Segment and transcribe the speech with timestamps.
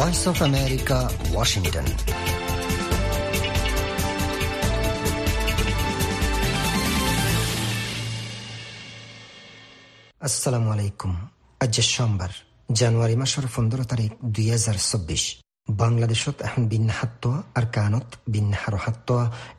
[0.00, 0.98] Voice of America
[1.32, 1.86] Washington
[10.26, 11.12] আসসালামু আলাইকুম
[11.60, 12.32] আজ সোমবার
[12.72, 15.24] জানুৱাৰী মাসৰ পোন্ধৰ তাৰিখ দুই হাজাৰ চৌব্বিছ
[15.82, 17.24] বাংলাদেশত এখন বিন্যাহাত্ব
[17.58, 19.08] আৰু কানত বিন্যাহার হাত্ত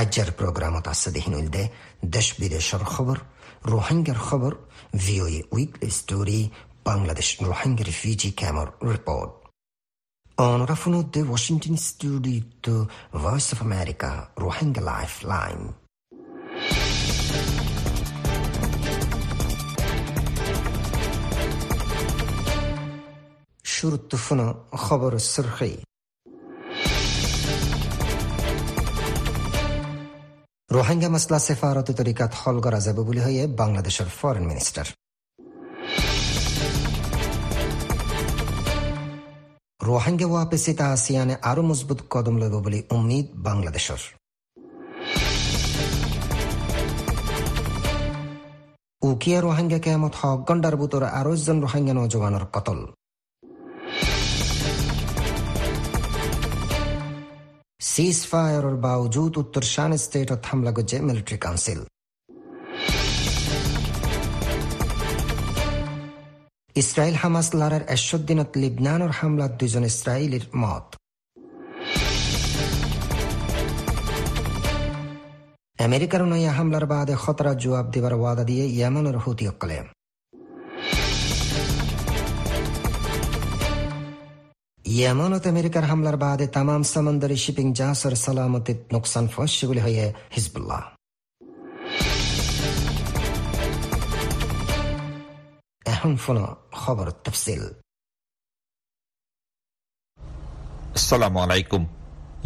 [0.00, 1.70] আজ্জার প্রোগ্রামত আছে দেহিনুলদে
[2.04, 3.18] দেশ বিদেশের খবর
[3.66, 4.56] রোহিঙ্গার খবর
[4.96, 6.50] VOA weekly story
[6.84, 9.30] Bangladesh Rohingya refugee ক্যাম্পর report
[10.38, 15.81] অনরা ফুনুদ্দে Washington studio Voice of America Rohingya life line
[23.82, 25.72] শুরুত্তুফুনো খবর সুরখি
[30.70, 34.86] রোহিঙ্গা মাসলা সেফারতি তরিকাত হল করা যাবে বলে হয়ে বাংলাদেশের ফরেন মিনিস্টার
[39.80, 44.02] রোহিঙ্গা ওয়াপেসিতা আসিয়ানে আরও মজবুত কদম লইব বলে উম্মিদ বাংলাদেশের
[49.02, 52.80] উকিয়া রোহিঙ্গা কেমত হক গন্ডার বুতর আরও জন রোহিঙ্গা নজওয়ানের কতল
[57.81, 61.85] सीज फायर और बावजूद उत्तर शान स्टेट और हमला गुजे मिलिट्री काउंसिल
[66.75, 70.85] ইসরায়েল হামাস লড়ার একশো দিনত লিবনানোর হামলাত দুজন ইসরায়েলির মত
[75.79, 79.77] আমেরিকার নয়া হামলার বাদে খতরা জবাব দেবার ওয়াদা দিয়ে ইয়ামানের হুতি অকলে
[84.92, 90.04] ইয়ামানত আমেরিকার হামলার বাদে তামাম সামান্দারি শিপিং জাহাজের সালামতিত নোকসান ফস সেগুলি হয়ে
[90.34, 90.82] হিজবুল্লাহ
[95.86, 96.38] এখন ফোন
[96.80, 97.62] খবর তফসিল
[100.94, 101.82] আসসালামু আলাইকুম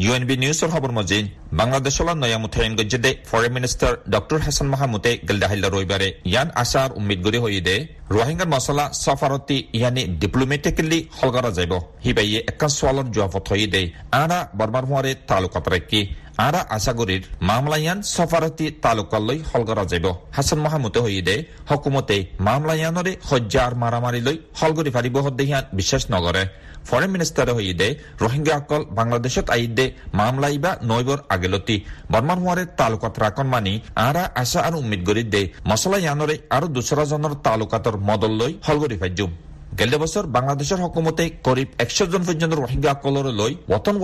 [0.05, 1.25] ইউএনবি নিউজৰ খবৰ মজিন।
[1.59, 7.39] বাংলাদেশৰ নয়া মুথাইন গজ্জেদে ফৰেন মিনিষ্টাৰ ডক্টৰ হাছান মাহমুদে গেলদাহিল্লা ৰবিবাৰে ইয়ান আশাৰ উম্মিদ কৰি
[7.45, 7.77] হৈদে
[8.17, 11.73] ৰোহিংগাৰ মছলা সফাৰতি ইয়ানি ডিপ্লোমেটিকেলি হলগাৰা যাব।
[12.05, 13.83] সিবাইয়ে একা সোৱালৰ জোৱাফত হৈদে
[14.21, 16.01] আনা বৰ্মাৰ হোৱাৰে তালুকাত ৰাখি।
[16.45, 21.37] আৰা আশাগুৰিৰ মামলায়ান সফাৰতি তালুকালৈ হলগৰা যাব। হাছান মাহমুদে হৈদে
[21.71, 22.17] হকুমতে
[22.49, 26.43] মামলায়ানৰে সজ্জাৰ মাৰামাৰিলৈ হলগৰি ফাৰিব সদেহিয়ান বিশ্বাস নকৰে।
[26.89, 27.89] ফৰেন মিনিষ্টাৰে হৈদে
[28.25, 29.87] ৰোহিংগাসকল বাংলাদেশত আহিদে
[30.21, 31.77] মামলাইবা নৈবৰ আগেলতি।
[32.13, 33.75] বৰ্মাৰ হোৱাৰে তালুকাত ৰাকন মানি
[34.07, 39.31] আৰা আশা আৰু উম্মিদ কৰি দে মছলা ইয়ানৰে আৰু দুচৰাজনৰ তালুকাতৰ মদললৈ হলগৰি ফাইজুম
[39.78, 43.94] গেলে বছৰ বাংলাদেশৰ হকুমতে করিব একশো জন পর্যন্ত রোহিঙ্গাসকলর লৈ বতন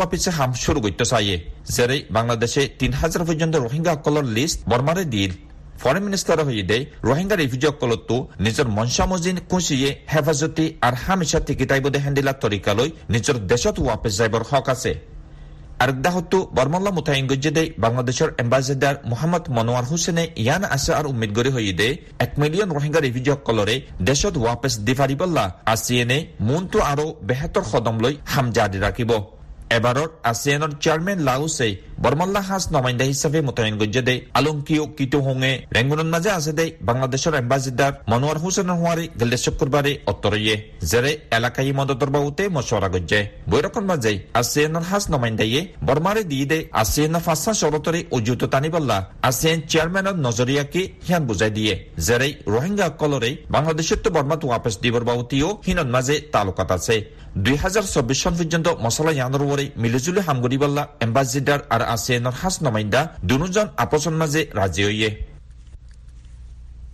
[0.62, 0.80] শুরু
[1.10, 1.36] চাইয়ে
[2.16, 5.32] বাংলাদেশে তিন হাজার পর্যন্ত রোহিঙ্গাসকলর লিস্ট বর্মারে দিল।
[5.82, 6.78] ফরেন মিনিষ্টাৰৰ সৈতে
[7.08, 14.42] ৰোহিংগা ৰিফিউজিসকলতো নিজৰ মঞ্চামজিন কুঁচিয়ে হেফাজতি আৰু হামিছা টিকিটাইবদে হেন্দিলা তৰিকালৈ নিজৰ দেশত ৱাপিছ যাইবৰ
[14.50, 14.92] হক আছে।
[15.82, 21.88] আরেকদাহতো বর্মল্লা মুতাইন গজ্জেদে বাংলাদেশের এম্বাসেডার মোহাম্মদ মনোয়ার হুসেনে ইয়ান আছে আর উম্মিদ গরি হইদে
[22.24, 23.76] এক মিলিয়ন রোহিঙ্গা রিফিউজিসকলরে
[24.08, 25.44] দেশত ওয়াপেস দি পারিবল্লা
[25.74, 29.10] আসিয়েনে মুনটো আৰু বেহাতৰ সদম লৈ হাম জাৰি ৰাখিব
[29.76, 31.68] এবাৰৰ আসিয়ানৰ চেয়াৰমেন লাউছে
[32.04, 37.92] বৰ্মল্লা সাজ নমাইন্দা হিচাপে মোতায়েন গজ্জেদে আলংকিও কিটো হোঙে ৰেংগুনৰ মাজে আছে দে বাংলাদেশৰ এম্বাসিডাৰ
[38.10, 40.54] মনোয়াৰ হুছেনৰ হোৱাৰী গেলে শুক্ৰবাৰে অত্তৰয়ে,
[40.90, 43.20] জেৰে এলাকায়ী মদতৰ বাবুতে মছৰা গজ্জে।
[43.52, 48.98] বৈৰকৰ মাজে আসিয়ানৰ সাজ নমাইন্দায়ে বৰ্মাৰে দি দে আসিয়ানৰ ফাঁচা চৰতৰে উজুত টানিবল্লা
[49.30, 51.74] আসিয়ান চেয়াৰমেনৰ নজৰীয়াকে সিয়ান বুজাই দিয়ে।
[52.06, 56.96] জেৰে ৰোহিংগাসকলৰে বাংলাদেশতো বৰ্মাত ৱাপেছ দিবৰ বাবুতিও সিনত মাজে তালুকাত আছে।
[57.44, 63.00] দুই হাজাৰ চৌবিশ চন পৰ্যন্ত মছলা ইয়ানৰ ওপৰে মিলিজুলি হামগুৰিবাল্লা এম্বাসিডাৰ আৰু আসিয়ানৰ সাজ নমাইন্দা
[63.28, 65.10] দুজন আপচন মাজে ৰাজি হৈয়ে।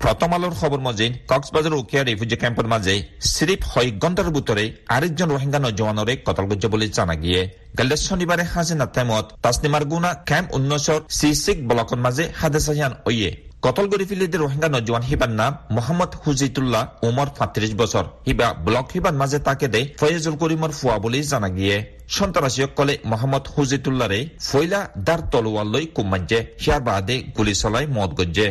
[0.03, 2.95] প্ৰথম আলোৰ খবৰ মজে কক্সবাজাৰ উকিয়া ৰিফিউজি কেম্পৰ মাজে
[3.35, 4.65] চিৰিফ হয় ঘণ্টার ভিতৰে
[4.97, 7.41] আরেকজন রোহিঙ্গা নজওয়ানরে কতল করছে বলে জানা গিয়ে।
[7.79, 13.31] গেলে শনিবারে হাজিনা টাইমত তাসনিমার গুনা ক্যাম্প উন্নয়সর সি সিক ব্লকের মাঝে হাদেসাহিয়ান ওয়ে
[13.63, 19.15] কতল গড়ি ফিলিতে রোহিঙ্গা নজওয়ান হিবার নাম মোহাম্মদ হুজিতুল্লাহ উমর ফাত্রিশ বছর। হিবা ব্লক হিবার
[19.21, 21.77] মাঝে তাকে দে ফয়েজুল করিমর ফুয়া বলে জানা গিয়ে।
[22.17, 28.49] সন্ত্রাসীসকলে মোহাম্মদ হুজিতুল্লাহরে ফৈলা দার তলোয়াল লৈ কুমাঞ্জে হিয়ার বাদে গুলি চলাই মত গজ্জে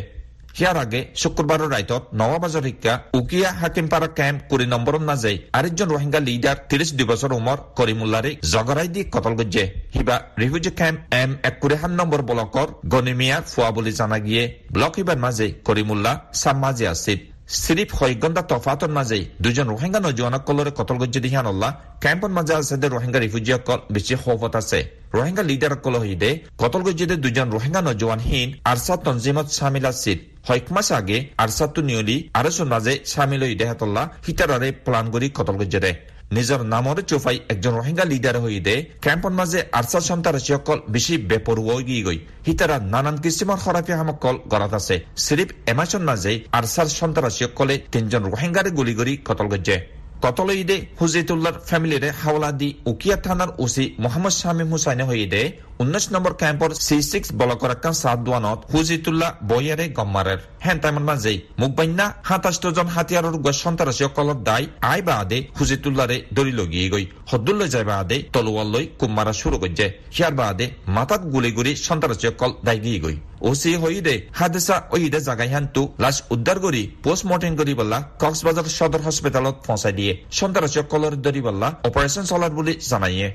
[0.62, 6.57] ইয়াৰ আগে শুক্ৰবাৰৰ ৰাইটত নৱাবাজৰ শিক্ষা উকিয়া হাকিমপাৰা কেম্প কুৰি নম্বৰত নাযায়। আরেকজন রোহিঙ্গা লিডার
[6.69, 9.65] তিরিশ দুই বছর উমর করিমুল্লারে জগরাই দি কতল গজ্জে।
[9.95, 14.44] হিবা রিফিউজি ক্যাম্প এম একুরেহান নম্বর ব্লকৰ গনিমিয়াৰ ফুয়া বুলি জানা গিয়ে
[14.75, 16.12] ব্লক হিবার মাঝে করিমুল্লা
[16.42, 21.69] সাম্মাজে আছিল। সিরিপ হইগন্দা তফাতর মাঝে দুজন রোহিঙ্গা নজওয়ানকলরে কতল গজ্জি দিহান অল্লা
[22.03, 24.79] ক্যাম্পন মাঝে আছে রোহিঙ্গা রিফিউজি অকল বেশি হফত আছে।
[25.15, 30.17] রোহিঙ্গা লিডার অকল হইদে কতল গজ্জে দুজন রোহিঙ্গা নজওয়ান হিন আরসা তঞ্জিমত সামিল আছিল।
[30.47, 35.91] হয়ক মাস আগে আরসাতু নিয়লি আরসন মাঝে সামিল হইদে হাতল্লা হিতারারে প্লান করি কতল গজ্জে
[36.35, 41.75] নিজৰ নামৰ চোফাই একজন ৰোহিংগা লিডাৰ হৈ দে, কেম্পৰ মাজে আৰ্চা সন্তাসীসকল বেছি বেপৰুৱা
[42.07, 44.95] গৈ সিতাৰা নানান কিছিমৰ খৰাফী সামকল গড়াত আছে।
[45.25, 49.77] চিৰিফ এমাচন মাজে আৰ্চাৰ সন্তাসীসকলে তিনিজন ৰোহিংগাৰে গুলি কৰি কতল গজ্জে।
[50.21, 55.41] কতলইদে হুজিতুল্লার ফ্যামিলিরে হাওলা দি উকিয়া থানার ওসি মোহাম্মদ শামিম হুসাইনে হইদে
[55.81, 62.05] উনিশ নম্বর ক্যাম্পর সি সিক্স ব্লকর একটা সাদওয়ানত হুজিতুল্লাহ বইয়ারে গম্মারের হেন টাইমর মাঝে মুখবাইনা
[62.27, 67.85] সাতাশট জন হাতিয়ারর গছ সন্ত্রাসী অকলত দায় আই বাদে হুজিতুল্লারে দড়ি লগিয়ে গই হদ্দুল্লৈ যাই
[67.91, 69.85] বাদে তলোয়াল লৈ কুম্মারা শুরু করছে
[70.15, 70.65] হিয়ার বাদে
[70.97, 73.17] মাথাত গুলি গুলি সন্ত্রাসী অকল দায় গিয়ে গই
[73.49, 79.55] ওসি হইদে হাদেসা ওইদে জাগাই হান্তু লাশ উদ্ধার করি পোস্টমর্টেম করি বললা কক্সবাজার সদর হসপিটালত
[79.67, 83.29] পৌঁছাই দিয়ে সন্ত্রাসী অকলর দড়ি বললা অপারেশন চলার বুলি জানাইয়ে।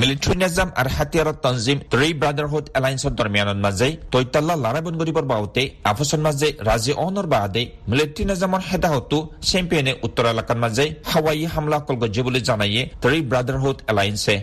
[0.00, 6.20] মিলিটাৰী নিজাম আৰু হাতিয়াৰৰ তঞ্জিম ত্ৰি ব্ৰাদাৰহুড এলায়েন্সৰ দৰমিয়ানৰ মাজে তৈতাল্লা লাৰাবন কৰিবৰ বাবতে আফচৰ
[6.26, 9.18] মাজে ৰাজি অনৰ বাদে মিলিটাৰী নিজামৰ হেদাহতো
[9.50, 14.36] চেম্পিয়নে উত্তৰ এলেকাৰ মাজে হাৱাই হামলা কল গজ্জে বুলি জানায়ে ত্ৰি ব্ৰাদাৰহুড এলায়েন্সে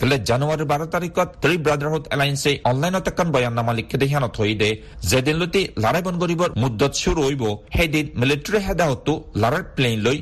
[0.00, 4.70] গেলে জানুৱাৰীৰ বাৰ তাৰিখত ত্ৰি ব্ৰাদাৰহুড এলায়েন্সে অনলাইনত এখন বয়াননামা লিখি দেখানত থৈ দে
[5.10, 7.42] যেদিনলৈকে লাৰাই বন কৰিবৰ মুদ্দত চুৰ হৈব
[7.76, 9.12] সেইদিন মিলিটাৰী হেদাহতো
[9.42, 10.16] লাৰাৰ প্লেইন লৈ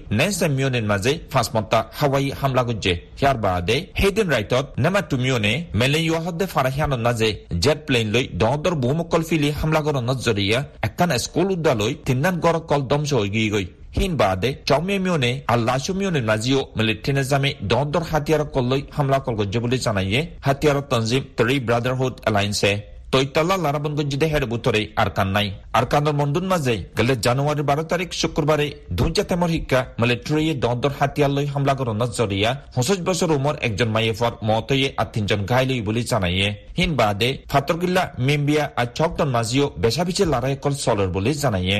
[0.52, 7.28] মিউনিৰ মাজে ফাঁচমতা হাৱাই হামলা গজ্জে ইয়াৰ বাদে সেইদিন ৰাইটত নেমা টুমিয়নে মেলেইয়াহদে ফাৰাহিয়ানত মাজে
[7.64, 12.80] জেট প্লেইন লৈ দহদৰ বহুমকল ফিলি হামলা কৰণত জৰিয়া এখন স্কুল উদ্যালৈ তিনিনান গড় কল
[12.90, 18.82] দমচ হৈ গৈ hin baade chawme myone allashu myone nazio military zame dondor হাতিয়ার কল্লই
[18.96, 22.72] হামলা করগজ্জে বলে জানাইয়ে হাতিয়ার তঞ্জিম ত্রি ব্রাদারহুড অ্যালায়েন্সে
[23.12, 25.48] তৈতাল্লা লারাবনগঞ্জ দেহের বুতরে আরকান নাই
[25.78, 28.66] আরকানোর মন্ডুন মাঝে গেলে জানুয়ারি বারো তারিখ শুক্রবারে
[28.98, 34.32] দুইটা তেমর শিক্ষা মিলিটারি দন্দর হাতিয়ার লই হামলা করার জরিয়া পঁচিশ বছর উমর একজন মাইয়েফর
[34.48, 36.48] মতয়ে আর তিনজন ঘাইলই বলে জানাইয়ে
[36.78, 41.78] হিন বাদে ফাতরগিল্লা মেম্বিয়া আর চকটন মাঝিও বেশা বেশি লড়াই কল চলর বলে জানাইয়ে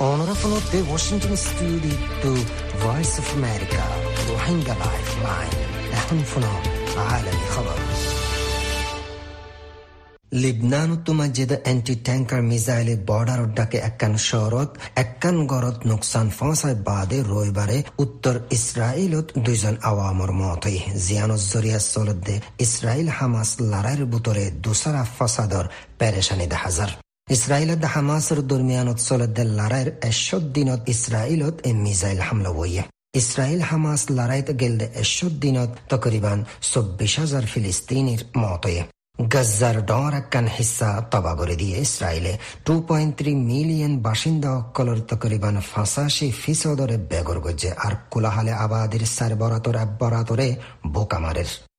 [0.00, 2.30] Honorable the Washington studio to
[2.78, 3.82] Voice of America
[4.30, 5.52] روحينجا لايف لاين
[5.92, 6.52] এখন শোনো
[6.98, 7.78] عالمي خبر
[10.42, 14.70] লিবনানত মাজিদ এন্টি ট্যাঙ্কার মিসাইলে বর্ডার ডাকে একখান শহরত
[15.02, 23.08] একখান গরত নোকসান ফসায় বাদে রবিবারে উত্তর ইসরায়েলত দুইজন আওয়ামর মতই জিয়ানুজ জরিয়া চলদে ইসরায়েল
[23.18, 25.64] হামাস লড়াইয়ের বুতরে দুসরা ফসাদর
[25.98, 26.70] পেরেশানি দেখা
[27.27, 32.83] যায় ইসরায়েলত হামাসের দরমিয়ানত চলদে লড়াইয়ের এশদ দিনত ইসরায়েলত এ মিসাইল হামলা বইয়ে।
[33.13, 38.83] ইসরায়েল হামাস লড়াইত গেলদে এশদ দিনত তকরিবান চব্বিশ হাজার ফিলিস্তিনির মতয়ে।
[39.87, 46.31] ডর একখান হিসা তবা করে দিয়ে ইসরায়েলে টু পয়েন্ট থ্রি মিলিয়ন বাসিন্দা অক্কলর তকরিবান ফাঁসাশি
[46.31, 50.55] ফিসদরে বেগর গজ্জে আর কোলাহালে আবাদির সার বরাতর বরাতরে
[50.87, 51.72] বোকামারের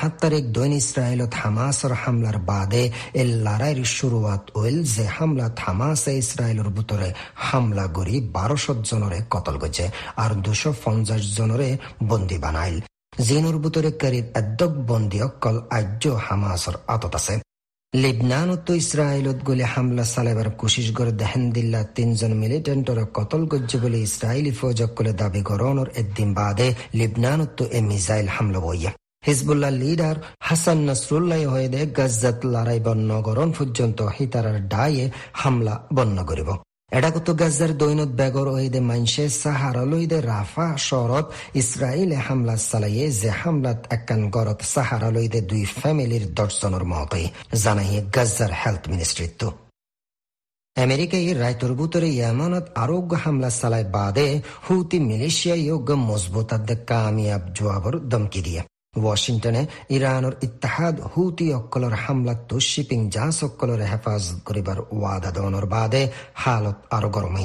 [0.00, 2.84] সাত তারিখ দৈন ইসরায়েলত হামাসর হামলার বাদে
[3.20, 7.08] এল লড়াইয়ের শুরুয়াত ওয়েল যে হামলাত হামাসে ইসরায়েলের ভিতরে
[7.46, 9.86] হামলা কৰি বারোশো জনরে কতল গৈছে
[10.22, 11.68] আর দুশো পঞ্চাশ জনরে
[12.10, 12.76] বন্দী বানাইল।
[13.26, 17.34] জিনুর ভিতরে করিব এদ্যক বন্দী অকল আজ্য হামাসর আতত আছে।
[18.02, 25.12] লিবনানত ইসরায়েলত গলে হামলা চালাইবার কোশিশ করে দেহেন্দিল্লা তিনজন মিলিটেন্টর কতল করছে বলে ইসরায়েলি ফৌজকলে
[25.20, 26.68] দাবি করণর একদিন বাদে
[26.98, 28.92] লিবনানত এ মিসাইল হামলা বইয়া।
[29.26, 30.16] হিজবুল্লাহ লিডার
[30.48, 35.04] হাসান নাসরুল্লাহ হয়ে দে গজ্জাত লড়াই বন্য গরণ পর্যন্ত হিতারার ডায়ে
[35.42, 36.50] হামলা বন্য করিব।
[36.92, 44.20] এডাকুতো গাজার দৈনত বেগর ওইদে মাইনসে সাহারালইদে রাফা শরত ইসরায়েলে হামলা চালাইয়ে যে হামলাত একান
[44.30, 47.22] গরত সাহারালইদে দুই ফ্যামিলির দর্শনের মতে
[47.64, 49.42] জানাইয়ে গাজার হেলথ মিনিস্ট্রিত্ব
[50.76, 54.28] আমেরিকায় রায়তর বুতরে ইয়ামানত আরোগ্য হামলা চালায় বাদে
[54.64, 56.50] হুতি মিলিশিয়া যোগ্য মজবুত
[56.90, 58.62] কামিয়াব জবাবর দমকি দিয়ে।
[58.96, 66.02] ওয়াশিংটনে ইরানের ইত্তাহাদ হুতি অক্কলর হামলাত শিপিং জাহাজ অক্কলর হেফাজত করিবার ওয়াদা দনের বাদে
[66.34, 67.36] হালত আরও গরম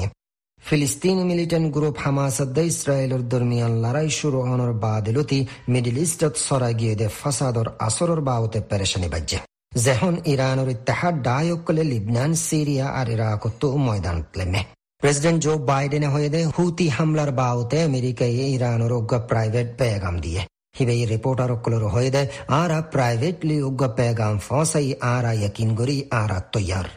[0.62, 7.06] ফিলিস্তিনি মিলিটেন্ট গ্রুপ হামাসদ ইসরায়েলের দরমিয়ান লড়াই শুরু হওয়ার বাদিলতি মিডিল ইস্টত সরাই গিয়ে দে
[7.20, 9.38] ফাসাদর আসরের বাবতে পেরেশানি বাজ্যে
[9.76, 14.62] যেহন ইরানের ইত্তাহাদ ডায়কলে লিবনান সিরিয়া আর ইরাক তো ময়দান প্লেমে
[15.02, 18.92] প্রেসিডেন্ট জো বাইডেনে হয়ে দে হুতি হামলার বাউতে আমেরিকায় ইরানের
[19.28, 20.40] প্রাইভেট পেগাম দিয়ে
[20.75, 22.23] ಹಿವೆ ಈ ರಿಪೋರ್ಟರ್ ಒಕ್ಕಲರು ಹೊಯ್ದೆ
[22.57, 26.89] ಆರ ಪ್ರೈವೇಟ್ಲಿ ಉಗ್ಗ ಪೇಗಾಂ ಫೋಸೈ ಆರ ಯಕಿನ್ ಗುರಿ ಆರ ತೊಯ್ಯಾರ್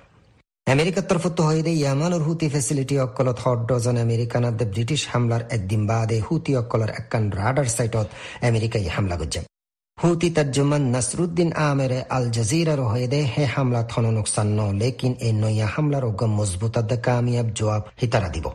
[0.67, 6.53] আমেরিকার তরফত হইদে ইয়ামানুর হুতি ফেসিলিটি অকলত হট ডজন আমেরিকানাদ ব্রিটিশ হামলার একদিন বাদে হুতি
[6.57, 8.07] অকলর একখান রাডার সাইটত
[8.43, 9.41] আমেরিকায় হামলা করছে
[9.99, 15.69] হুতি তর্জমান নসরুদ্দিন আমেরে আল জজিরার হয়েদে হে হামলা থন নুকসান ন লেকিন এ নইয়া
[15.75, 16.77] হামলার অজ্ঞ মজবুত
[17.07, 18.47] কামিয়াব জবাব হিতারা দিব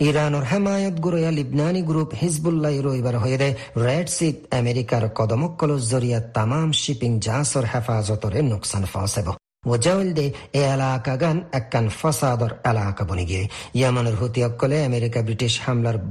[0.00, 3.48] ইরানৰ হেমায়ত গুৰয়া লিবনানী গ্ৰুপ হিজবুল্লাই ৰবিবাৰ হৈৰে
[3.84, 9.28] ৰেড চিট আমেৰিকাৰ কদমকলৰ জৰিয়া তামাম শ্বিপিং জাহাজৰ হেফাজতৰে নোকচান ফাঁচাব
[9.72, 10.26] ওজাউলদে
[10.60, 13.44] এ এলাকা গান একখান ফসাদর এলাকা বনি গিয়ে
[13.78, 15.54] ইয়ামানের হুতিয়কলে আমেরিকা ব্রিটিশ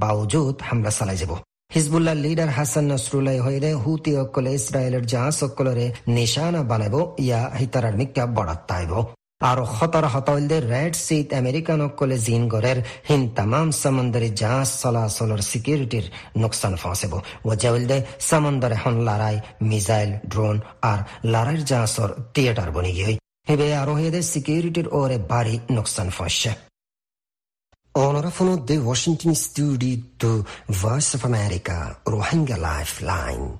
[0.01, 1.31] বাউজুদ হামলা চালাই যাব।
[1.75, 5.85] হিজবুল্লাহ লিডার হাসান নসরুল্লাহ হইদে হুতি অকলে ইসরায়েলের জাহাজ অকলরে
[6.17, 6.95] নিশানা বানাব
[7.25, 8.23] ইয়া হিতারার মিকা
[9.49, 12.79] আৰু সতৰ হতইলদে ৰেড চিট আমেৰিকান অকলে জিন গড়ের
[13.09, 16.05] হিন তামাম সমন্দরি জাহাজ চলাচলৰ সিকিউরিটির
[16.41, 17.13] নোকসান ফসেব।
[17.51, 17.97] ওজাউলদে
[18.29, 19.37] সমন্দর এখন লড়াই
[19.69, 20.57] মিসাইল ড্রোন
[20.91, 20.99] আর
[21.33, 23.13] লড়াইয়ের জাহাজর থিয়েটার বনি গিয়ে
[23.49, 26.53] হেবে আরও হেদে সিকিউরিটির ওরে ভারী নোকসান ফসছে
[27.95, 30.31] Onorevole de Washington Studio to
[30.83, 33.59] Voice of America, Rohingya Lifeline.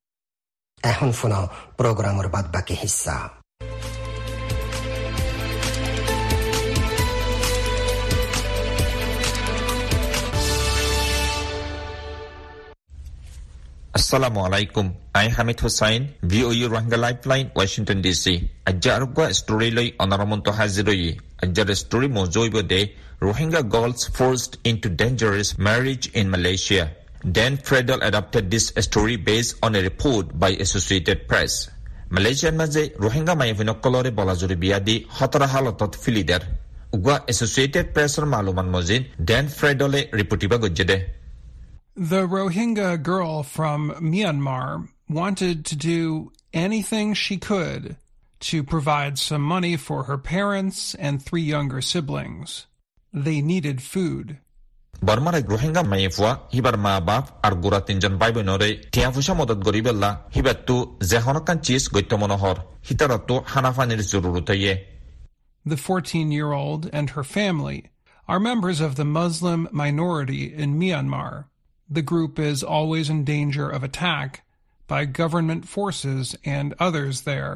[0.91, 1.45] এখন শোনাও
[1.79, 3.15] প্রোগ্রামের বাদ বাকি হিস্সা
[13.93, 14.85] Assalamu alaikum.
[15.13, 18.25] I Hamid Hussain, VOU Rohingya Lifeline, Washington DC.
[18.65, 21.19] Ajja arugwa story loi onaramonto haziroi.
[21.43, 22.81] Ajjar story mozoibo de
[23.21, 26.83] Rohingya girls forced into dangerous marriage in Malaysia.
[27.36, 31.54] Dan Fredel adapted this story based on a report by Associated Press.
[32.14, 36.42] মালয়েছিয়ার মাঝে Rohingya মাইফিনকলরে বলাজুরি বিয়াদি হতরা হালতত ফিলিদার
[36.96, 40.98] উগা associated pressor মালুমান Majid Dan ফ্রেডলে রিপোর্টিবা গজ্জেদে
[42.10, 43.80] The Rohingya girl from
[44.12, 46.00] Myanmar wanted to do
[46.66, 47.96] anything she could
[48.40, 52.66] to provide some money for her parents and three younger siblings.
[53.26, 54.26] They needed food.
[55.06, 59.60] বর্মার এক রোহিঙ্গা মাইফুয়া হিবার মা বাপ আর গোড়া তিনজন ভাই বোনরে টিয়া ফুসা মদত
[59.66, 60.76] গরিবেল্লা হিবার তু
[61.10, 62.56] জেহনকান চিজ গৈত্য মনোহর
[62.88, 64.50] হিতারত্তু হানাফানির জরুরত
[65.64, 67.78] The 14 year old and her family
[68.28, 71.32] are members of the Muslim minority in Myanmar
[71.88, 74.42] the group is always in danger of attack
[74.88, 77.54] by government forces and others there.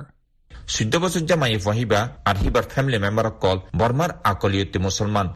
[0.74, 5.26] চৈধ্য বছৰীয়া মাইফ হিবা আৰু হিবাৰ ফেমিলি মেম্বাৰ অকল বৰ্মাৰ আকলিয়তী মুছলমান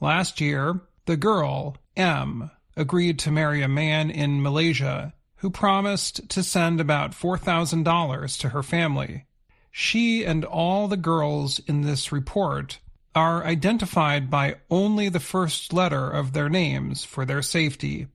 [0.00, 6.44] Last year, the girl, M, agreed to marry a man in Malaysia who promised to
[6.44, 9.24] send about $4,000 to her family.
[9.72, 12.78] She and all the girls in this report
[13.12, 18.06] are identified by only the first letter of their names for their safety.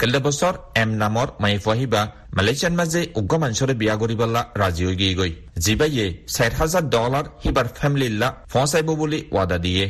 [0.00, 2.02] গেলে বছৰ M নামৰ মাইফুৱাহিবা
[2.36, 5.32] Malaysian মাজে উগ্ৰ মাঞ্চৰে বিয়া কৰিবলা ৰাজি হৈ গৈ
[5.64, 9.84] যিবাইয়ে চাৰি হাজাৰ ডলাৰ সিবাৰ ফেমিলিল্লা ফচাইব বুলি ৱাদা দিয়ে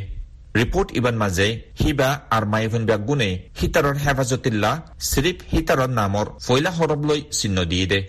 [0.60, 1.48] ৰিপৰ্ট ইবান মাজে
[1.80, 3.30] হিবা আৰু মাইফুন বিয়া গুণে
[3.60, 4.72] হিতাৰৰ হেফাজতিল্লা
[5.10, 8.00] চিৰিফ হিতাৰৰ নামৰ ফৈলা সৰব লৈ চিহ্ন দিয়ে দে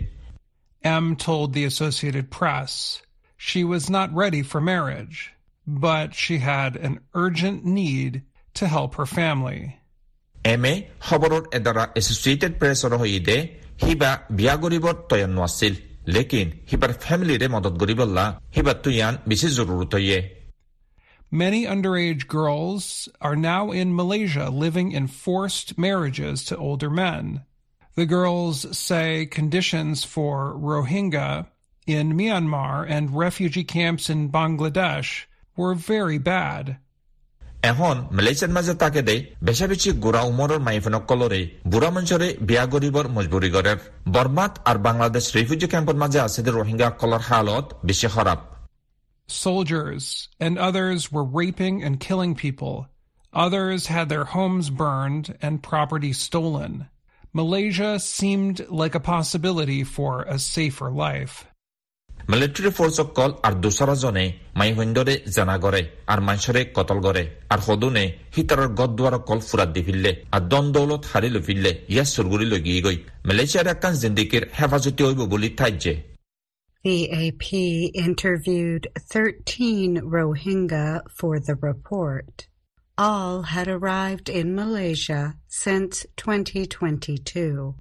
[0.83, 2.71] M told the Associated Press
[3.37, 5.17] she was not ready for marriage,
[5.67, 8.21] but she had an urgent need
[8.55, 9.61] to help her family.
[10.52, 10.74] M A
[11.06, 13.36] খবৰৰ এডৰা এছ'চিয়েটেড প্ৰেছৰ সৈতে
[13.82, 15.74] সিবা বিয়া কৰিবৰ তৈয়াৰ নাছিল
[16.14, 19.94] লেকিন সিবাৰ ফেমিলিৰে মদত কৰিবলা সিবাৰটো ইয়ান বেছি জৰুৰত
[21.30, 27.44] Many underage girls are now in Malaysia living in forced marriages to older men.
[27.96, 31.46] The girls say conditions for Rohingya
[31.86, 36.78] in Myanmar and refugee camps in Bangladesh were very bad.
[37.70, 41.40] এখন মালয়েছিয়াৰ মাজে তাকে দে বেচা বেছি গোড়া উমৰৰ মাইফেনকলৰে
[41.72, 43.72] বুঢ়া মঞ্চৰে বিয়া কৰিবৰ মজবুৰি কৰে
[44.14, 48.38] বৰ্মাত আৰু বাংলাদেশ ৰিফিউজি কেম্পৰ মাজে আছে দে ৰোহিংগাসকলৰ হালত বেছি খৰাব
[49.28, 50.04] Soldiers
[50.46, 52.76] and others were raping and killing people.
[53.32, 56.72] Others had their homes burned and property stolen.
[57.40, 61.34] Malaysia seemed like a possibility for a safer life.
[62.31, 64.25] Military ফৰ্চসকল আৰু দোচৰাজনে
[64.59, 65.81] মাইভেণ্ডৰে জানা কৰে
[66.13, 68.03] আৰু মাঞ্চৰে কটল কৰে আৰু সদনে
[68.35, 72.61] সীতাৰৰ গদদুৱাৰ অকল ফুৰাত দি ফিৰিলে আৰু দন দৌলত হাৰি লৈ ফিৰিলে ইয়াৰ চুৰগুৰি লৈ
[72.67, 75.95] গিয়ে গৈ মালয়েছিয়াৰ একান জিন্দিগীৰ হেফাজতি হইব বুলি ঠাইজে
[76.85, 77.45] The AP
[78.07, 80.87] interviewed 13 Rohingya
[81.17, 82.47] for the report.
[82.97, 87.75] All had arrived in Malaysia since 2022.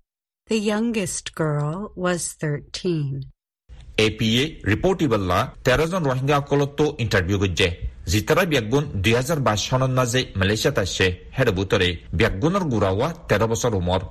[0.48, 3.31] The youngest girl was 13.
[4.05, 7.69] APA report ইবল্লা তেৰজন ৰোহিংগাসকলতো interview গজ্জে
[8.11, 11.05] জিতাৰা ব্যাগুন দুই হাজাৰ বাইছ চনত নাজে মালয়েছিয়াত আছে
[11.37, 11.89] হেৰ বুটৰে
[12.19, 14.01] ব্যাগুনৰ গুৰাৱা তেৰ বছৰ উমৰ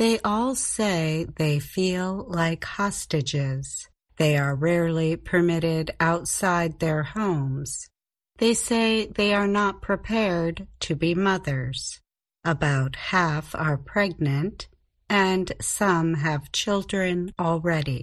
[0.00, 2.10] They all say they feel
[2.40, 3.88] like hostages.
[4.18, 7.70] They are rarely permitted outside their homes.
[8.38, 10.56] They say they are not prepared
[10.86, 11.80] to be mothers.
[12.44, 14.68] About half are pregnant
[15.10, 17.16] and some have children
[17.48, 18.02] already.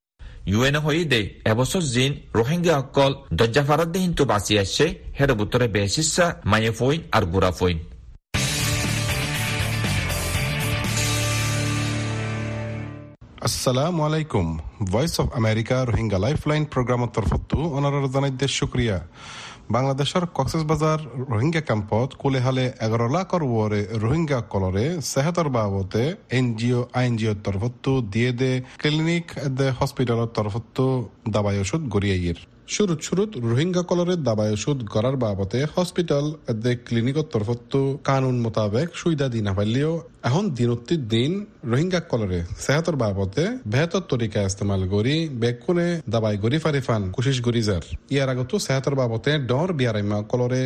[0.49, 1.21] ইউ হয়ে হৈদে
[1.51, 2.11] এবছৰ জিন
[2.81, 4.85] অকল দৰ্জাফাৰত হিন্তু বাচি আসছে
[5.19, 7.79] হের বুতরে বেশিসা মায়ে ফইন আর বুড়া ফইন
[13.47, 14.47] আসসালামু আলাইকুম।
[14.91, 18.97] Voice of America Rohingya lifeline প্রোগ্রামের তরফত অনাৰৰ জানাই দেশ বাংলাদেশৰ
[19.73, 20.99] কক্সেছ কক্সবাজার
[21.29, 28.61] রোহিঙ্গা ক্যাম্পত কুলেহালে এগারো লাখৰ ওয়ারে রোহিঙ্গা কলরে সেহতর বাবতে এনজিও আইনজিও তরফত দিয়ে দে,
[28.79, 30.77] ক্লিনিক দে হসপিটালের তরফত
[31.29, 32.37] দাবাই ওষুধ গৰিয়াইৰ
[32.71, 36.25] শুরুত শুরুত রোহিঙ্গা কলরে দাবায় ওষুধ করার বাবদে হসপিটাল
[36.55, 37.73] দে ক্লিনিকত তরফত
[38.03, 39.91] কানুন মোতাবেক সুবিধা দিনা পাইলেও
[40.23, 41.31] এখন দিনত্তি দিন
[41.63, 47.61] রোহিঙ্গা কলরে সেহাতর বাবতে বেহতর তরিকা ইস্তেমাল করি বেকুনে দাবাই গরি ফারিফান কুশিস গরিজার গরি
[47.67, 50.61] যার ইয়ার আগতো সেহাতর বাবতে ডর বিয়ারাইমা কলরে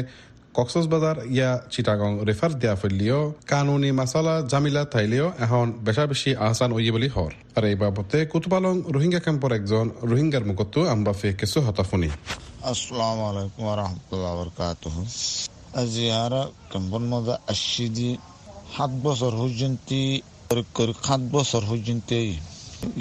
[0.55, 3.19] কক্সবাজার ইয়া চিটাগং রেফার দিয়া ফেললিও
[3.51, 8.75] কানুনি মাসালা জামিলা থাইলেও এখন বেশা বেশি আহসান ওই বলি হর আর এই বাবতে কুতুপালং
[8.95, 12.09] রোহিঙ্গা ক্যাম্পর একজন রোহিঙ্গার মুখতো আমরা ফে কিছু হতাফুনি।
[12.71, 14.95] আসসালামু আলাইকুম রহমতুল্লাহ বরকাতুহ।
[15.81, 16.33] আজি আর
[16.71, 18.09] ক্যাম্পর মধ্যে আসছি দি
[18.73, 19.89] সাত বছর পর্যন্ত
[21.07, 22.09] সাত বছর পর্যন্ত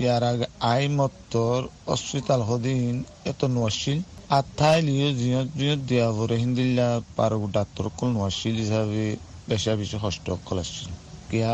[0.00, 1.57] ইয়ার আগে আই মত্তর
[1.90, 2.92] হসপিটাল হদিন
[3.31, 9.04] এত নছিল আর থাইলিও জিয়ত জিয়ত দিয়া ভরে হিন্দিল্লা পারো ডাক্তার কল নছিল হিসাবে
[9.48, 10.90] বেশা বেশি কষ্ট কল আসছিল
[11.30, 11.52] কিয়া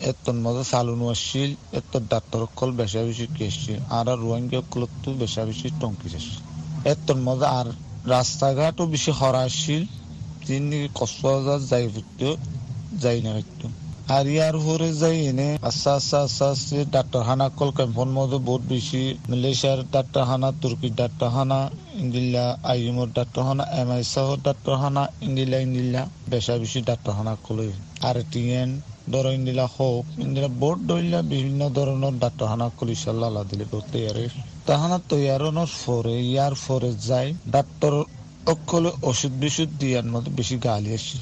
[0.00, 5.66] এতন মধ্যে চালু নছিল এত ডাক্তার কল বেশা বেশি কেসছিল আর রোহিঙ্গা কলত বেশা বেশি
[5.80, 6.40] টঙ্কি আসছিল
[6.84, 7.66] এতন মধ্যে আর
[8.04, 9.82] রাস্তাঘাটও বেশি হরা আসছিল
[10.46, 12.28] তিনি কক্সবাজার যাই ফুটতো
[12.98, 13.66] যাই না একটু
[14.16, 18.62] আর ইয়ার উপরে যাই এনে আস্তে আস্তে আস্তে আস্তে ডাক্তার হানা কল ক্যাম্পন মধ্যে বহুত
[18.72, 21.58] বেশি। মালয়েশিয়ার ডাক্তার হানা, তুর্কির ডাক্তার হানা
[22.02, 27.32] ইন্দিল্লা আইএমওর ডাক্তার হানা এম আই সাহর ডাক্তার হানা ইন্দিল্লা ইন্দিল্লা বেশা বেশি ডাক্তার হানা
[27.46, 27.66] কলে।
[28.08, 28.70] আর টিএন
[29.12, 33.96] ধর ইন্দিলা হোক, ইন্দিলা বোর্ড দইলা বিভিন্ন ধরনের ডাক্তার হানা কলি ইনশাল্লাহ আল্লাহ দিলে করতে
[34.02, 34.24] ইয়ারে
[34.68, 37.94] তাহানা তৈয়ারনের পরে ইয়ার পরে যাই, ডাক্তার
[38.52, 41.18] অকলে ওষুধ বিশুদ্ধ দিয়ার মধ্যে বেশি গালি আসছে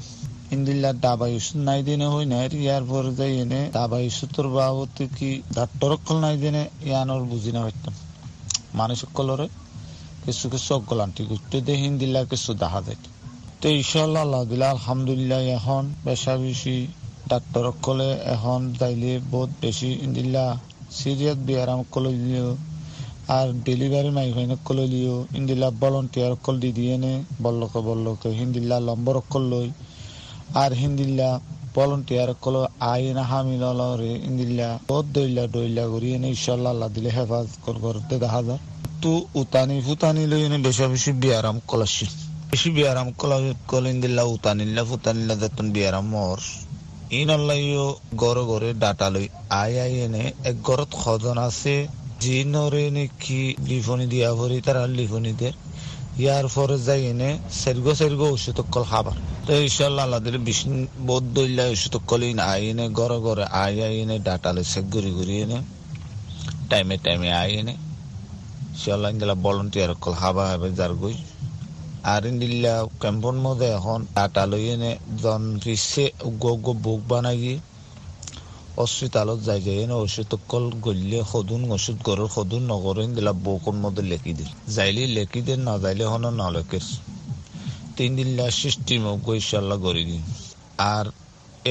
[0.54, 5.30] ইন্দিল্লা দাবা ইউসুদ নাই দিনে হই না ইয়ার পরে যাই এনে দাবা ইউসুতর বাবতে কি
[5.56, 7.94] ডাক্তার অকল নাই দিনে, ইয়ানোর বুঝি না হইতাম।
[8.78, 9.46] মানুষ অকলরে
[10.24, 13.00] কিছু কিছু অকলান্তি করতে দে হিন্দিল্লা কিছু দেখা যায়
[13.60, 16.76] তো ইনশাল্লাহ আল্লাহ দিলা, আলহামদুলিল্লাহ, এখন বেশা বেশি
[17.30, 20.44] ডাক্তার অকলে এখন যাইলে বহুত বেশি ইন্দিল্লা
[20.98, 22.48] সিরিয়াস বিয়ারাম কলে দিও
[23.36, 27.12] আর ডেলিভারি মাই হয় কলে দিও ইন্দিল্লা ভলন্টিয়ার অকল দি দিয়ে নে
[27.44, 29.68] বল্লকে বল্লকে হিন্দিল্লা লম্বর অকল লই
[30.54, 31.40] আর হিন্দিল্লা
[31.74, 33.64] ভলন্টিয়ার কলো আইনা হামিল
[34.00, 38.58] রে ইন্দিল্লা বহুত দইলা দইলা করি এনে ইনশাল্লাহ আল্লাহ দিলে হেফাজ করতে দেখা যায়।
[39.02, 42.06] তো উতানি ফুতানি লই এনে বেশা বেশি বিয়ারাম কলাসি।
[42.50, 43.36] বেশি বিয়ারাম কলা
[43.68, 46.38] কল ইন্দিল্লা উতানিল্লা ফুতানিল্লা দেতন বিয়ারাম মর।
[47.10, 47.56] ইন আল্লাহ
[48.22, 51.76] গড়ে গড়ে ডাটা লই আই আই এনে এক গড়ত খজন আছে।
[52.20, 55.52] জিনরে নাকি লিফনি দিয়া ভরি তারা লিফনি দের
[56.22, 60.76] ইয়ার পরে যাই এনে সেরগো সেরগো ওষুধ কল খাবার। তো ইনশাল্লাহ আল্লাহ দিলে বিষ্ণু
[61.08, 65.10] বোধ দইলা ওষুধ কল ইন আই এনে ঘরে ঘরে আই আই এনে ডাটালে সে ঘুরি
[65.18, 65.58] ঘুরি এনে
[66.70, 67.74] টাইমে টাইমে আই এনে।
[68.74, 71.16] ইনশাল্লাহ ইন্দিলা ভলন্টিয়ার কল হাবা হবে যার গই।
[72.12, 76.04] আর ইন্দিল্লা ক্যাম্পন মধ্যে এখন ডাটা লই এনে জন পিছে
[76.42, 77.38] গো গো বুক বানাই
[78.78, 84.02] হসপিটালত যাই যাই এনে ওষুধ কল গলিয়ে সদুন ওষুধ গরের সদুন নগরে দিলা বউকর মধ্যে
[84.12, 86.84] লেখি দিল। যাইলে লেখি দেন না যাইলে হন না লেখের
[87.96, 89.02] তিন দিল্লা সিস্টেম
[89.38, 90.22] ইনশাল্লাহ গড়ি দিন
[90.94, 91.06] আর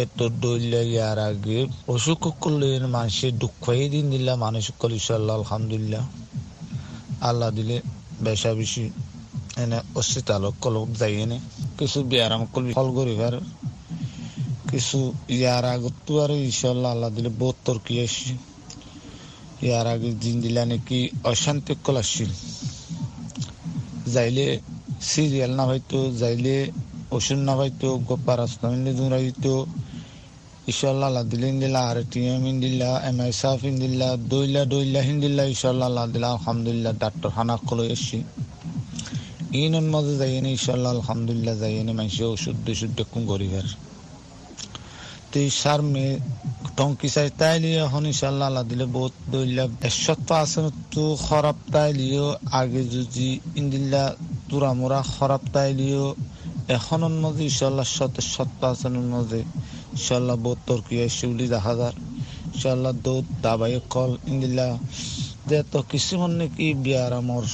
[0.03, 1.59] এত দইলে ইয়ার আগে
[1.93, 2.67] অসুখ করলে
[2.97, 6.03] মানুষের দুঃখ দিন দিলা মানুষ কল ইনশাল্লাহ আলহামদুলিল্লাহ।
[7.29, 7.77] আল্লাহ দিলে
[8.25, 8.83] বেশা বেশি
[9.63, 11.37] এনে হসপিটালত কলক যাই এনে
[11.77, 13.13] কিছু ব্যায়াম করবি ফল করি
[14.69, 14.99] কিছু
[15.37, 18.33] ইয়ার আগত আর ইনশাল্লাহ আল্লাহ দিলে বহুত তর্কি আসছি।
[19.67, 20.99] ইয়ার আগে দিন দিলা নাকি
[21.31, 22.31] অশান্তি কল আসছিল।
[24.13, 24.45] যাইলে
[25.11, 25.63] সিরিয়াল না
[26.21, 26.55] যাইলে
[27.17, 29.53] ওষুধ না হয়তো গোপার আসলামিন্দে দূরা হইতো
[30.69, 32.43] ইনশাল্লাহ আল্লাহ দিলে ইন্দিল্লা আর টিএম
[33.09, 38.17] এম আই সাফ ইন্দিল্লা দইলা দইলা হিন্দিল্লা ইনশাল্লাহ আল্লাহ দিলা আলহামদুলিল্লাহ ডাক্তার হানা কল এসছি
[39.63, 43.67] ইনন মধ্যে যাইনি ইনশাল্লাহ আলহামদুলিল্লাহ যাইনি মানুষ ওষুধ টষুধ দেখুন গরিবের।
[45.37, 46.13] তো সার মেয়ে
[46.77, 50.59] টঙ্কি চাই তাইলি এখন ইনশাল্লাহ আল্লাহ দিলে বহুত দইলা একশত আছে
[50.93, 52.27] তো খারাপ তাইলিও
[52.59, 54.03] আগে যদি ইন্দিল্লা
[54.49, 56.05] তুরা মুরা খারাপ তাইলিও
[56.75, 59.41] এখন মধ্যে ইনশাল্লাহ শত সত্য আছে মধ্যে
[59.95, 60.95] ইনশাল্লাহ বহুত তর্কি
[61.29, 61.95] বলে দেখা যার।
[62.53, 64.67] ইনশাল্লাহ দৌদ দাবাই কল ইন্দিল্লা
[65.49, 67.45] যে তো কিছুমান নাকি বিয়ার আমার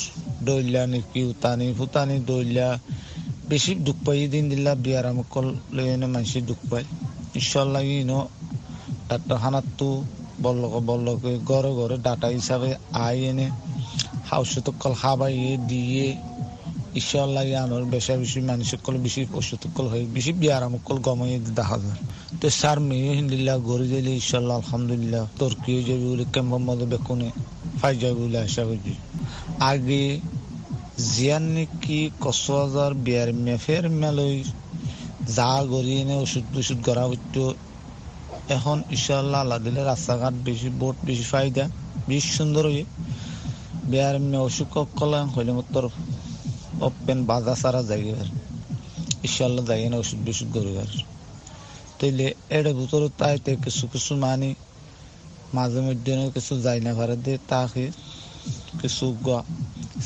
[0.47, 2.67] দইলা নাকি উতানি ফুতানি দইলা
[3.49, 6.87] বেশি দুঃখ পাই দিন দিলা বিয়ার আমার কল লইনে মানুষ দুঃখ পায়।
[7.35, 8.19] ইনশাল্লাহ ইনো
[9.09, 9.89] ডাক্তার হানাতো
[10.41, 12.69] বল্লকে বল্লকে ঘরে ঘরে ডাটা হিসাবে
[13.05, 13.47] আই এনে
[14.25, 16.07] হাউসত কল খাবাই দিয়ে
[16.95, 21.39] ইনশাল্লাহ আনোর বেশা বেশি মানুষের কল বেশি ওষুধ কল হয় বেশি বিয়ার আমার কল গমাই
[21.55, 21.99] দেখা যায়
[22.41, 26.85] তো সার মেয়ে হিন্দিল্লা গড়ে দিলে ইনশাল্লাহ, আলহামদুলিল্লাহ, তোর কি হয়ে যাবে বলে কেমন মধ্যে
[26.85, 27.29] বেকুনে
[27.81, 28.93] ফাই যাবে বলে আশা করছি
[29.59, 30.03] আগে
[31.13, 34.37] জিয়ান নাকি কষ্ট হাজার বিয়ার মেফের মেলই
[35.37, 37.43] যা গড়ি এনে ওষুধ টষুধ করা হইতো,
[38.55, 41.65] এখন ইনশাল্লাহ আল্লাহ দিলে রাস্তাঘাট বেশি, বোট বেশি ফায়দা,
[42.09, 42.85] বেশ সুন্দর হয়ে
[43.89, 45.85] বিয়ার মে অসুখ কলা হইলে তোর
[46.87, 48.27] ওপেন বাজা সারা জায়গার
[49.25, 50.89] ইনশাল্লাহ যাই না ওষুধ বিষুধ গরিবার
[51.97, 52.25] তাইলে
[52.57, 54.51] এর ভিতরে তাইতে কিছু কিছু মানি,
[55.57, 57.85] মাঝে মধ্যে কিছু যাই না পারে দে, তাকে
[58.81, 59.05] কিছু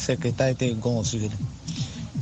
[0.03, 1.37] সেকে তাইতে গছি গেলে।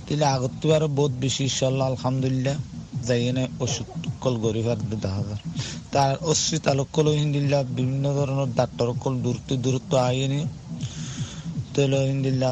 [0.06, 2.58] তাইলে আগত আরও বহুত বেশি ইনশাল্লাহ আলহামদুলিল্লাহ।
[3.08, 3.90] যাই না ওষুধ
[4.22, 5.42] কল গরিবার দেখা যায়।
[5.94, 10.42] তার অশ্বিত আলোক কল হিন্দিল্লা বিভিন্ন ধরনের ডাক্তার কল দূরত্ব দূরত্ব আইনি।
[11.74, 12.52] তাহলে হিন্দিল্লা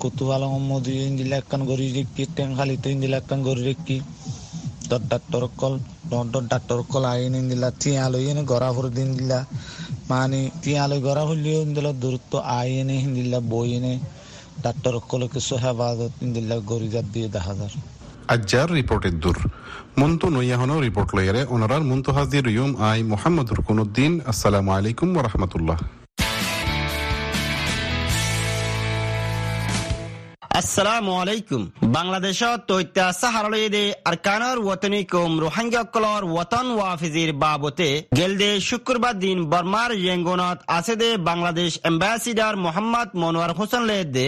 [0.00, 3.96] কুতুবাল মোদি হিন্দিল্লা একখান গড়ি রেখি টেং খালিতে হিন্দিল্লা একখান গড়ি রেখি
[4.88, 5.74] তোর ডাক্তার কল
[6.32, 9.38] ডর ডাক্তার কল আইন হিন্দিল্লা তিয়া লই এনে গড়া ভরে দিন দিলা
[10.10, 13.94] মানে তিয়া লই গড়া হলিও হিন্দিল্লা দূরত্ব আইনে হিন্দিল্লা বই এনে
[14.64, 17.74] ডাক্তার কল কিছু হেফাজত হিন্দিল্লা গড়ি জাত দিয়ে দেখা যায়।
[18.34, 19.36] আজ্জার রিপোর্টের দূর।
[20.00, 25.24] মন্তু নৈয়াহন রিপোর্ট লয়ারে ওনারার মন্তু হাজির ইউম আই মোহাম্মদ রুকুনুদ্দিন আসসালামু আলাইকুম ওয়া
[30.58, 31.62] assalamu alaikum.
[31.88, 39.90] বাংলাদেশত তৈত্যা সাহারলয়েদে আরকানর ওয়াতনি কুম রোহিঙ্গা কলর ওয়াতন ওয়াফিজির বাবতে গেলদে শুক্রবার দিন বর্মার
[39.96, 40.58] ইয়েঙ্গনত
[41.28, 44.26] বাংলাদেশ এম্বাসিডার মোহাম্মদ মনোয়ার হোসেন লেদে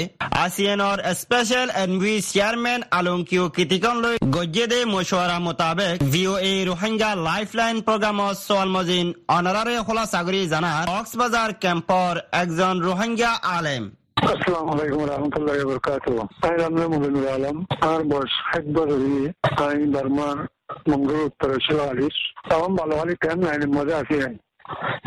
[1.20, 9.06] স্পেশাল এনভি চেয়ারম্যান আলমকিউ কিতিকন লৈ গজ্জেদে মশওয়ারা মোতাবেক ভিওএ রোহিঙ্গা লাইফলাইন প্রোগ্রামত সোয়াল মজিন
[9.36, 12.12] অনারারে খোলা সাগরি জানার কক্সবাজার ক্যাম্পর
[12.42, 13.84] একজন রোহিঙ্গা আলেম
[14.22, 15.00] আসসালামু আলাইকুম
[17.30, 17.56] আলম
[18.10, 18.34] বয়স
[19.64, 19.84] আমি
[20.90, 21.20] মঙ্গল
[22.50, 23.14] তখন ভালো ভালো
[23.76, 24.16] মধ্যে আছি।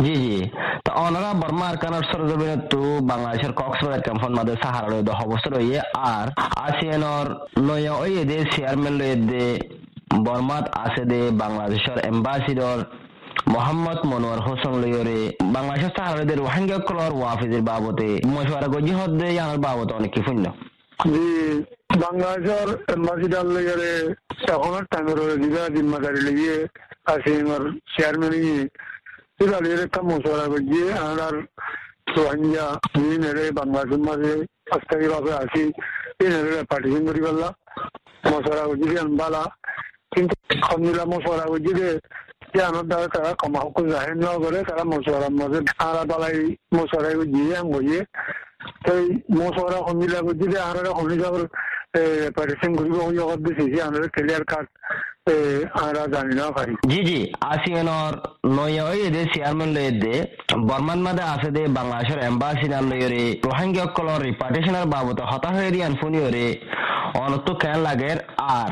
[0.03, 0.37] জি জি।
[0.85, 4.31] তো অনারা বর্মা আরকানার সরজমিনে তো বাংলাদেশের কক্সবাজার ক্যাম্পন
[4.63, 5.53] সাহারা দহ বছর
[6.13, 6.25] আর
[6.67, 7.27] আসিয়ানর
[8.03, 9.45] ওই দে চেয়ারম্যান লয়ে দে
[10.23, 12.79] বর্মাত আছে দে বাংলাদেশের এম্বাসিডর
[13.53, 15.17] মোহাম্মদ মনোয়ার হোসেন লইরে
[15.55, 20.45] বাংলাদেশের সাহারাদের রোহিঙ্গা কলর ওয়াফিজের বাবতে মশওয়ারা গজি হদ্দে জানার বাবতে অনেক কি শূন্য
[21.05, 21.27] জি
[22.03, 23.93] বাংলাদেশের এম্বাসিডার লেগে
[24.53, 26.55] এখন টাইমের দিদা জিম্মাদারি লেগে
[27.07, 28.61] আছে আমার চেয়ারম্যান ইয়ে
[29.85, 31.35] একটা মশলা করছি আর
[32.15, 32.65] রোহিঙ্গা
[33.23, 34.33] নেড়ে বাংলাদেশের মাঝে
[34.75, 35.63] অস্থায়ী ভাবে আসি
[36.33, 37.49] নেড়ে পার্টিশন করি পারলা
[38.31, 39.43] মশলা করছি আনবালা
[40.13, 41.45] কিন্তু সন্দিলা মশলা
[42.53, 43.33] করছি যে যে আমার দ্বারা তারা
[43.89, 47.09] জাহির ন করে তারা মাঝে আড়া পালাই মশলা
[48.63, 51.29] দিয়ে বইয়ে তো মশলা সন্দিলা করছি যে আড়া সন্দিলা
[52.35, 52.95] পার্টিশন করিব
[53.45, 54.67] দিছি যে আনারে ক্লিয়ার কাট
[55.81, 58.13] আরা জানি না পারি জি জি আসিয়ানর
[58.55, 60.15] নয়া ওই দে চেয়ারম্যান লয়ে দে
[60.69, 65.93] বর্মান মাদে আছে দে বাংলাদেশের এম্বাসি নাম লইরে রোহিঙ্গা কলর রিপার্টিশনের বাবদ হতা হয়ে দিয়ান
[66.01, 66.47] ফুনিয়রে
[67.15, 68.17] অনত কেন লাগের
[68.57, 68.71] আর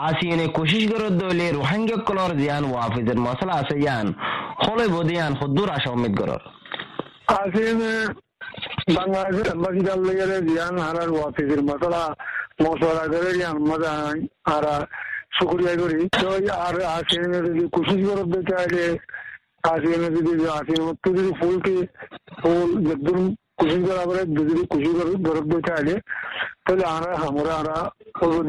[0.00, 4.06] আসিয়ানে কোশিশ করে দইলে রোহিঙ্গা কলর জিয়ান ওয়াফিজের মশলা আছে ইয়ান
[4.64, 6.42] হলে বদিয়ান হদ্দুর আশা উম্মিদ করর
[7.34, 7.92] আসিয়ানে
[8.86, 12.02] বাংলাদেশের এম্বাসিডার লেগে জিয়ান হারার ওয়াফিজের মশলা
[12.64, 13.92] মশলা করে জিয়ান মজা
[14.50, 14.74] হারা,
[15.36, 16.28] শুক্রিয়া করি। তো
[16.66, 18.84] আর আসিয়ানে যদি কোশিশ করে দিতে চাইলে
[19.72, 21.74] আসিয়ানে যদি আসিয়ান মতো যদি ফুলকে
[22.40, 23.18] ফুল একদম
[23.58, 25.94] কোশিশ করা করে যদি কোশিশ করে গরব দিতে চাইলে
[26.64, 27.76] তাহলে আমরা আমরা আমরা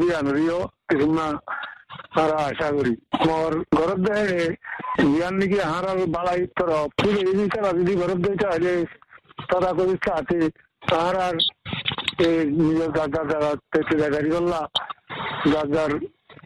[0.00, 1.26] দিয়ে আনরিও কিছুনা
[2.22, 2.94] আর আশা করি।
[3.26, 4.44] মোর ঘরত দেহে
[5.08, 8.72] ইয়ান নাকি আর বালাই তরফ তুই এই জিনিসটা যদি ঘরত দেয় তাহলে
[9.38, 10.38] তারা করি কাটে
[10.82, 11.36] তাহার আর
[12.58, 14.60] নিজের দাদার দাদা পেতে দেখারি করলা
[15.52, 15.90] দাদার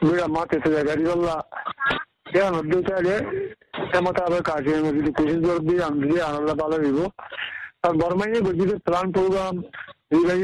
[0.03, 1.35] বিড়া মা পেতে দেখারি করলা
[2.39, 3.15] এখন দুটারে
[3.97, 6.99] এমত আবার কাটিয়ে আমি যদি কুশি জোর দিয়ে আমি যদি আনন্দ ভালো দিব
[7.83, 9.55] আর বর্মাইয়ে বলছি যে, প্রাণ প্রোগ্রাম
[10.11, 10.41] দিবাই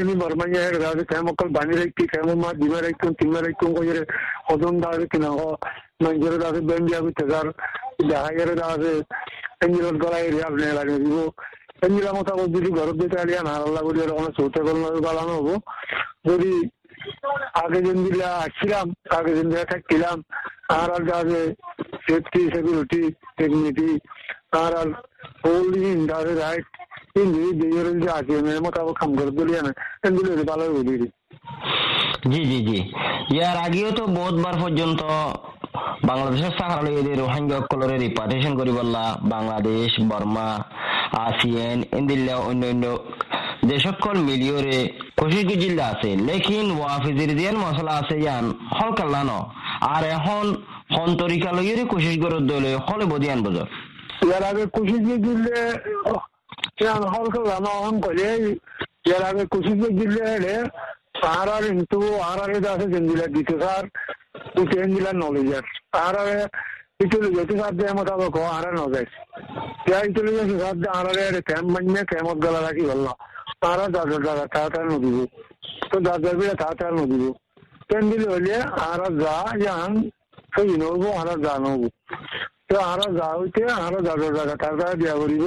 [1.55, 4.03] বানি রাখি কেন মা দিবা রাখতাম তিনবার রাখতাম কই রে
[4.47, 5.39] হজম দাঁড়াবে কিনা হ
[6.03, 6.61] মঞ্জুর দাঁড়াবে
[8.09, 8.91] দেখা গেলে দাঁড়াবে
[9.63, 9.95] এঞ্জিনের
[11.03, 11.17] দিব।
[11.81, 13.97] যদি আলিয়া না আল্লাহ করি
[14.61, 15.49] করলে গালানো হব
[16.25, 16.51] যদি
[17.55, 19.65] আগে দিন দিলে আসছিলাম আগে দিন দিলে
[20.71, 21.01] আর আর
[22.05, 23.01] সেফটি সিকিউরিটি
[23.37, 23.89] টেকনিটি
[24.55, 24.89] আর আর
[25.43, 26.67] হোল্ডিং দাঁড়ে রাইট
[27.99, 28.33] যে আছে
[28.93, 29.71] কাম করে না
[30.05, 30.95] এগুলো ভালো বলি
[32.31, 32.79] জি জি জি।
[33.33, 35.01] ইয়ার আগেও তো বহুতবার পর্যন্ত
[36.09, 40.49] বাংলাদেশের সাহারালয়ীদের রোহিঙ্গা কলরে রিপার্টেশন করি বললা, বাংলাদেশ, বর্মা,
[41.27, 42.85] আসিয়ান, ইন্দিল্লা অন্য অন্য
[43.69, 44.77] যে সকল মিলিয়রে
[45.19, 46.09] কোশিকি জিল্লা আছে?
[46.27, 48.45] লেকিন ওয়াফিজির দিয়ান মশলা আছে, ইয়ান
[48.77, 49.39] হল কাল্লানো
[49.93, 50.45] আর এখন
[50.95, 53.67] হন তরিকা লইয়ের কোশিশ গরর দলে হলে বদিয়ান বজর।
[54.27, 55.59] ইয়ার আগে কোশিকি জিল্লে
[56.79, 58.29] yan halka lama ham kole
[59.05, 60.55] yarabe kusibe gille hele
[61.31, 64.08] arar into arare dase jengila dite sar ute
[64.72, 65.60] jengila knowledge
[65.92, 66.48] arare
[67.04, 69.14] itulu joti sadde amata ko ara knowledge
[69.90, 73.12] ya itulu joti sadde arare re kem manne kemot gala raki walla
[73.70, 75.24] ara daga daga tata no dibu
[75.90, 77.30] to daga bile tata no dibu
[77.88, 78.56] kendile hole
[78.90, 79.36] ara za
[79.66, 80.10] yan
[80.54, 81.72] so you know ara za no
[82.82, 85.44] আহারা যা হইতে আহারা যা জায়গা টাকা দিয়া করিব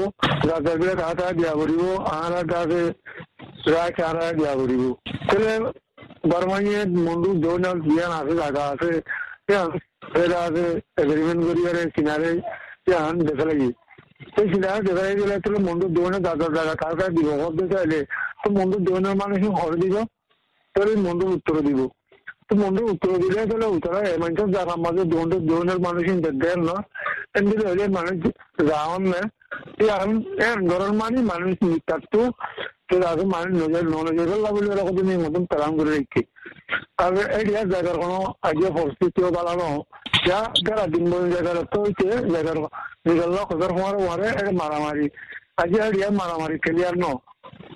[0.49, 2.81] রাজা বিলে টাকা দিয়া করিব আহারা তাকে
[3.73, 4.83] রাখ আহারা দিয়া করিব
[5.27, 5.53] তাহলে
[6.30, 8.90] বর্মাইয়ের মন্ডু জোন আর জিয়ান আছে, জায়গা আছে।
[10.22, 10.64] এরা আছে
[11.02, 12.30] এগ্রিমেন্ট করি আর কিনারে
[12.88, 13.68] জাহান দেখা লাগি।
[14.34, 17.98] সেই কিনারে দেখা লাগি গেলে তাহলে মন্ডু দোনে দাদার জায়গা কার কার দিব হব চাইলে।
[18.42, 19.96] তো মন্ডু দোনের মানুষ হর দিব?
[20.74, 21.80] তাহলে মন্ডু উত্তর দিব।
[22.48, 26.04] তো মন্ডু উত্তর দিলে তাহলে উত্তর এমনটা জায়গা মাঝে দোনের দোনের মানুষ
[26.42, 26.76] দেন না।
[27.38, 28.16] এমনি হলে মানুষ
[28.70, 29.20] যাওয়ান না।
[30.70, 31.52] ধরন মানে মানুষ
[31.88, 32.20] তার তো
[33.00, 33.84] থাকতো তাকে মানুষ নজর
[34.18, 36.22] নজর লাগলে এরকম তুমি মতন তালাম করে রেখে।
[36.98, 39.68] আর এরিয়া জায়গার কোনো আগে পরিস্থিতিও বাড়ানো
[40.26, 41.78] যা যারা দিন জায়গার তো
[42.32, 42.58] জায়গার
[43.76, 45.06] হওয়ার এটা মারামারি।
[45.62, 45.72] আজ
[46.20, 47.06] মারামারি ক্লিয়ার ন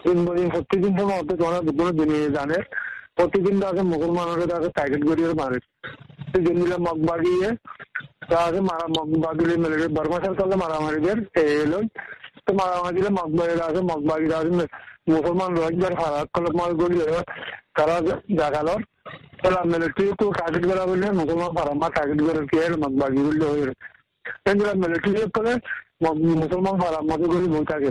[0.04, 0.50] দিন
[1.18, 2.58] অত তোমার কোনো দিনে জানে।
[3.16, 3.56] প্রতিদিন
[3.92, 5.58] মুসলমানরা টার্গেট করিয়ে মারে।
[6.32, 7.48] যেগুলো মগবাগিয়ে
[8.30, 10.46] তাকে মারা মগবাগিলে মেলে বর্মা সরকার
[11.42, 11.78] এলো।
[12.46, 14.66] তো মারামারি দিলে মগবাগি আছে মগবাগি আছে
[15.06, 16.98] মুসলমান রোহিঙ্গার হারাত কলম মাল গড়ি
[17.76, 17.96] তারা
[18.38, 18.80] জাগালর
[19.42, 23.72] তারা মিলিটারি তো টার্গেট করা বললে মুসলমান ফারামা টার্গেট করে কে মগবাগি বললে হয়ে
[24.50, 25.52] এগুলো মিলিটারি করে
[26.40, 27.90] মুসলমান ফারামাকে করে বই থাকে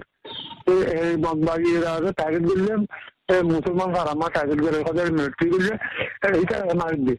[0.99, 1.71] এই মগবাগি
[2.19, 2.73] টার্গেট করলে
[3.53, 5.73] মুসলমান ফারামা টার্গেট করে ওদের মিলিটারি করলে
[6.39, 7.15] এইটা মারবে।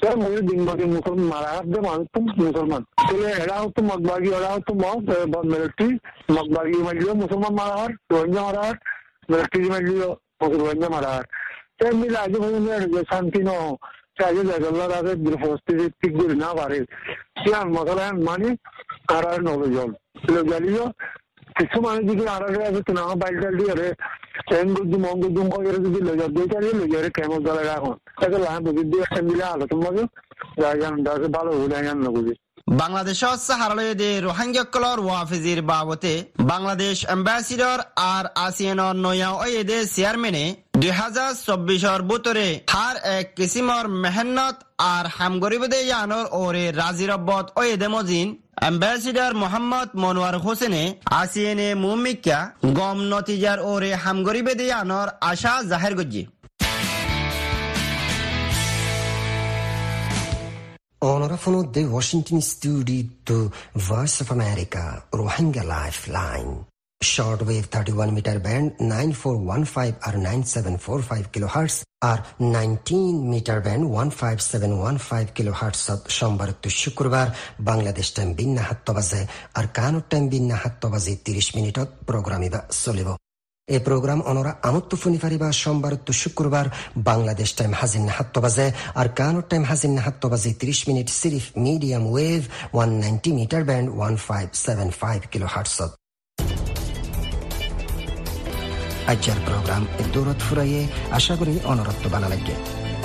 [0.00, 0.16] তার
[0.48, 4.98] দিন বাকি মুসলমান, মারা হাতে মানুষ তো মুসলমান। তাহলে এরা হতো মগবাগি ওরা হতো মগ
[5.52, 5.88] মিলিটারি
[6.36, 8.62] মগবাগি মারলেও মুসলমান মারা হার রোহিঙ্গা মারা
[9.24, 10.10] হার মিলিটারি মারলেও
[10.54, 11.26] রোহিঙ্গা মারা হার
[11.78, 13.50] তাই মিলে আগে পর্যন্ত শান্তি ন
[14.24, 16.80] আগে জায়গার আগে পরিস্থিতি ঠিক করে না পারে
[17.44, 18.48] ইয়ান মশলা মানে
[19.14, 19.90] আর আর নবে জল
[20.44, 20.86] জ্বালিও
[21.56, 23.74] কিছু মানুষ যদি আর আগে আছে না বাইক চাল দিয়ে
[24.54, 29.02] engudum ongudum koyere যদি লইয়া দুইটা দিয়ে লইয়া কেমন দলে রাখুন তাকে লাইন বুঝি দিয়ে
[29.02, 30.04] একটা মিলে আলোচনা মাঝে
[30.62, 32.34] জায়গান দাসে ভালো হলে জায়গান না বুঝি
[32.66, 36.12] বাংলাদেশত সাহারালয়দে রোহিঙ্গাকলর ওয়াফিজির বাবতে
[36.52, 37.78] বাংলাদেশ এম্বাসিডর
[38.12, 40.44] আর আসিয়ানর নয়া ওয়েদে চেয়ারম্যানে
[40.80, 44.56] দুই হাজার চব্বিশর বুতরে হার এক কিসিমর মেহনত
[44.92, 48.28] আর হামগরিবদে ইয়ানর ওরে রাজিরব্বত ওয়েদে মজিন
[48.62, 50.82] অ্যাম্বাসিডার মোহাম্মদ মনোয়ার হোসেনে
[51.20, 52.38] আসিয়েনে মুমিকা
[52.78, 56.22] গম নতিজার ওরে হামগরিবে দিয়ানর আশা জাহের গজ্জি।
[61.04, 63.36] Onorevole the Washington studio to
[63.74, 66.64] Voice of America Rohingya Lifeline.
[67.00, 75.80] Shortwave 31 meter band 9415 or 9745 kilohertz or 19 meter band 15715 kilohertz
[76.18, 77.26] সোমবার তো শুক্রবার
[77.70, 79.20] বাংলাদেশ টাইম বিন্না হাত্ত বাজে
[79.58, 83.08] আর কানুর টাইম বিন্না হাত্ত বাজে 30 মিনিটত প্রোগ্রাম ইবা চলিব
[83.68, 86.66] এই প্রোগ্রাম অনরা আমত্ত ফুনি ফারিবা সোমবার তো শুক্রবার
[87.10, 92.04] বাংলাদেশ টাইম হাজিন হাত্ত বাজে আর কানো টাইম হাজিন হাত্ত বাজে 30 minute সিরিফ medium
[92.12, 92.42] wave
[92.74, 95.78] 190 metre band 1575 kilohertz.
[99.12, 100.82] আজ্জার programme দূরত ফুরাইয়ে
[101.18, 102.54] আশা করি অনরত্ব বানা লাগে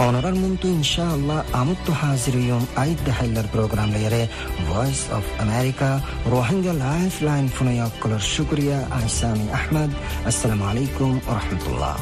[0.08, 4.22] onorar muntu inshallah amuttu haziriyum aidda haylar program lere
[4.72, 5.90] voice of america
[6.36, 9.92] rohingya lifeline funayakkolar shukriya aisami ahmad
[10.32, 11.96] assalomu alaykum va rahmatulloh